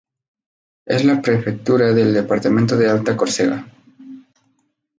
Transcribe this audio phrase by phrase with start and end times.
[0.87, 3.67] Es la prefectura del departamento de Alta Córcega.